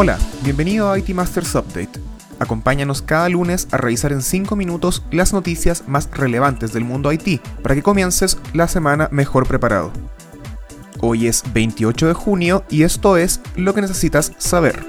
[0.00, 1.98] Hola, bienvenido a IT Masters Update.
[2.38, 7.42] Acompáñanos cada lunes a revisar en 5 minutos las noticias más relevantes del mundo IT
[7.64, 9.90] para que comiences la semana mejor preparado.
[11.00, 14.86] Hoy es 28 de junio y esto es lo que necesitas saber.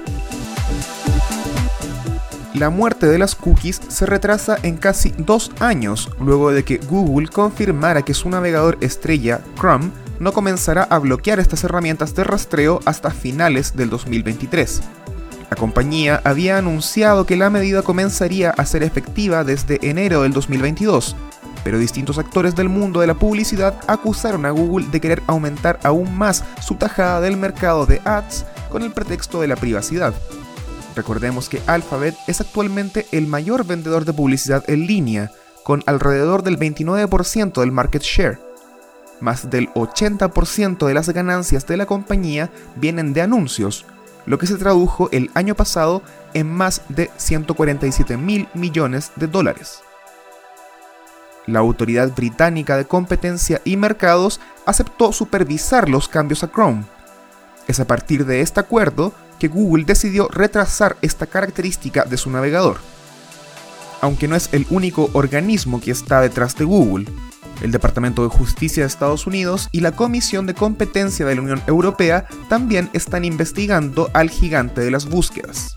[2.54, 7.26] La muerte de las cookies se retrasa en casi dos años luego de que Google
[7.26, 9.90] confirmara que su navegador estrella Chrome
[10.20, 14.99] no comenzará a bloquear estas herramientas de rastreo hasta finales del 2023.
[15.50, 21.16] La compañía había anunciado que la medida comenzaría a ser efectiva desde enero del 2022,
[21.64, 26.16] pero distintos actores del mundo de la publicidad acusaron a Google de querer aumentar aún
[26.16, 30.14] más su tajada del mercado de ads con el pretexto de la privacidad.
[30.94, 35.32] Recordemos que Alphabet es actualmente el mayor vendedor de publicidad en línea,
[35.64, 38.38] con alrededor del 29% del market share.
[39.20, 43.84] Más del 80% de las ganancias de la compañía vienen de anuncios,
[44.30, 46.02] lo que se tradujo el año pasado
[46.34, 49.80] en más de 147 mil millones de dólares.
[51.46, 56.84] La Autoridad Británica de Competencia y Mercados aceptó supervisar los cambios a Chrome.
[57.66, 62.76] Es a partir de este acuerdo que Google decidió retrasar esta característica de su navegador.
[64.00, 67.06] Aunque no es el único organismo que está detrás de Google,
[67.60, 71.62] el Departamento de Justicia de Estados Unidos y la Comisión de Competencia de la Unión
[71.66, 75.76] Europea también están investigando al gigante de las búsquedas.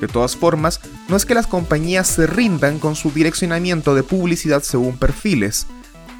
[0.00, 4.62] De todas formas, no es que las compañías se rindan con su direccionamiento de publicidad
[4.62, 5.66] según perfiles,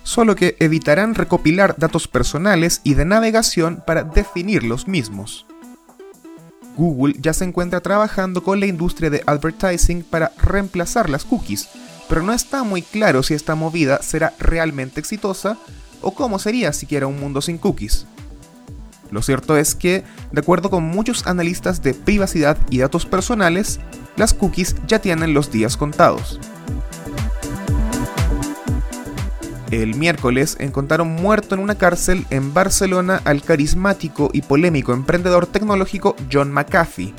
[0.05, 5.47] solo que evitarán recopilar datos personales y de navegación para definir los mismos.
[6.77, 11.69] Google ya se encuentra trabajando con la industria de advertising para reemplazar las cookies,
[12.09, 15.59] pero no está muy claro si esta movida será realmente exitosa
[16.01, 18.07] o cómo sería siquiera un mundo sin cookies.
[19.11, 23.79] Lo cierto es que, de acuerdo con muchos analistas de privacidad y datos personales,
[24.17, 26.41] las cookies ya tienen los días contados.
[29.71, 36.15] El miércoles encontraron muerto en una cárcel en Barcelona al carismático y polémico emprendedor tecnológico
[36.31, 37.15] John McAfee.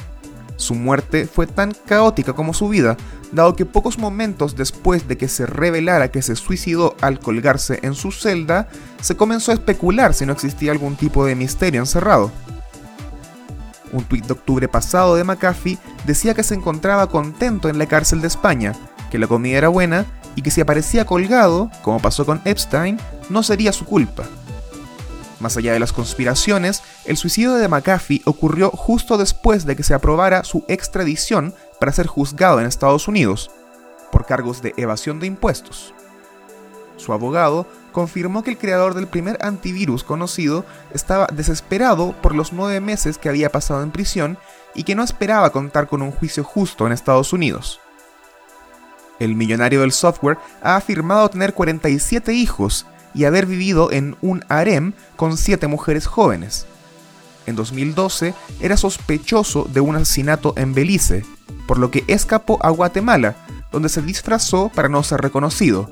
[0.55, 2.97] Su muerte fue tan caótica como su vida,
[3.31, 7.95] dado que pocos momentos después de que se revelara que se suicidó al colgarse en
[7.95, 8.69] su celda,
[9.01, 12.31] se comenzó a especular si no existía algún tipo de misterio encerrado.
[13.91, 18.21] Un tuit de octubre pasado de McAfee decía que se encontraba contento en la cárcel
[18.21, 18.73] de España,
[19.11, 20.05] que la comida era buena
[20.35, 22.99] y que si aparecía colgado, como pasó con Epstein,
[23.29, 24.23] no sería su culpa.
[25.43, 29.93] Más allá de las conspiraciones, el suicidio de McAfee ocurrió justo después de que se
[29.93, 33.51] aprobara su extradición para ser juzgado en Estados Unidos,
[34.09, 35.93] por cargos de evasión de impuestos.
[36.95, 42.79] Su abogado confirmó que el creador del primer antivirus conocido estaba desesperado por los nueve
[42.79, 44.37] meses que había pasado en prisión
[44.73, 47.81] y que no esperaba contar con un juicio justo en Estados Unidos.
[49.19, 54.93] El millonario del software ha afirmado tener 47 hijos y haber vivido en un harem
[55.15, 56.65] con siete mujeres jóvenes.
[57.45, 61.25] En 2012 era sospechoso de un asesinato en Belice,
[61.67, 63.35] por lo que escapó a Guatemala,
[63.71, 65.91] donde se disfrazó para no ser reconocido.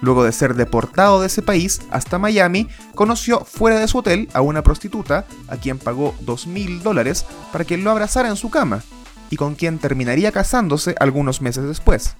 [0.00, 4.40] Luego de ser deportado de ese país hasta Miami, conoció fuera de su hotel a
[4.40, 8.82] una prostituta a quien pagó 2.000 dólares para que lo abrazara en su cama,
[9.28, 12.16] y con quien terminaría casándose algunos meses después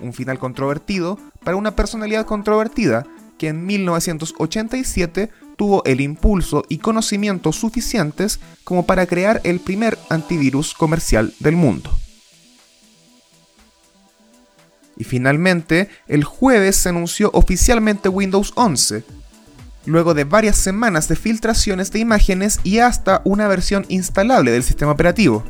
[0.00, 3.06] un final controvertido para una personalidad controvertida
[3.38, 10.74] que en 1987 tuvo el impulso y conocimientos suficientes como para crear el primer antivirus
[10.74, 11.90] comercial del mundo.
[14.96, 19.04] Y finalmente, el jueves se anunció oficialmente Windows 11,
[19.86, 24.92] luego de varias semanas de filtraciones de imágenes y hasta una versión instalable del sistema
[24.92, 25.44] operativo.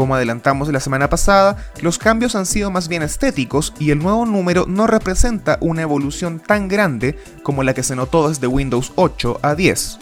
[0.00, 4.24] Como adelantamos la semana pasada, los cambios han sido más bien estéticos y el nuevo
[4.24, 9.40] número no representa una evolución tan grande como la que se notó desde Windows 8
[9.42, 9.98] a 10.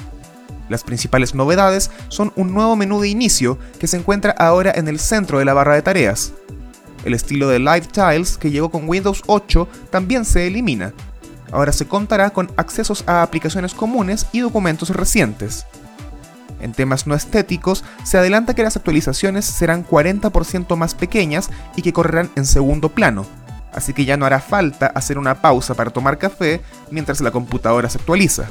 [0.69, 5.01] Las principales novedades son un nuevo menú de inicio que se encuentra ahora en el
[5.01, 6.33] centro de la barra de tareas.
[7.05, 10.93] El estilo de Live Tiles que llegó con Windows 8 también se elimina.
[11.51, 15.67] Ahora se contará con accesos a aplicaciones comunes y documentos recientes.
[16.61, 21.93] En temas no estéticos, se adelanta que las actualizaciones serán 40% más pequeñas y que
[21.93, 23.27] correrán en segundo plano,
[23.73, 26.61] así que ya no hará falta hacer una pausa para tomar café
[26.91, 28.49] mientras la computadora se actualiza.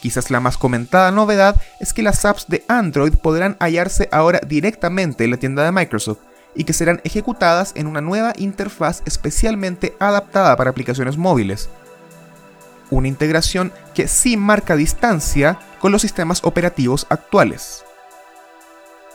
[0.00, 5.24] Quizás la más comentada novedad es que las apps de Android podrán hallarse ahora directamente
[5.24, 6.18] en la tienda de Microsoft
[6.54, 11.68] y que serán ejecutadas en una nueva interfaz especialmente adaptada para aplicaciones móviles.
[12.90, 17.84] una integración que sí marca distancia con los sistemas operativos actuales.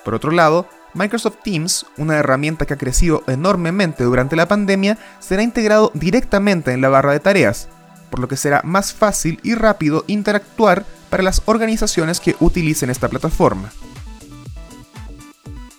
[0.03, 5.43] Por otro lado, Microsoft Teams, una herramienta que ha crecido enormemente durante la pandemia, será
[5.43, 7.67] integrado directamente en la barra de tareas,
[8.09, 13.09] por lo que será más fácil y rápido interactuar para las organizaciones que utilicen esta
[13.09, 13.71] plataforma.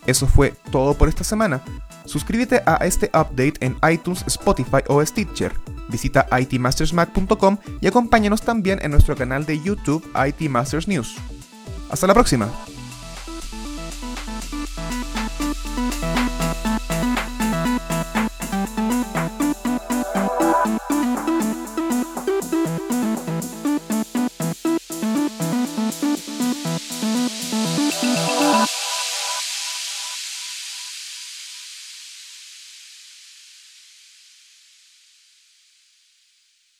[0.07, 1.63] Eso fue todo por esta semana.
[2.05, 5.53] Suscríbete a este update en iTunes, Spotify o Stitcher.
[5.89, 11.17] Visita itmastersmac.com y acompáñanos también en nuestro canal de YouTube IT Masters News.
[11.91, 12.51] Hasta la próxima.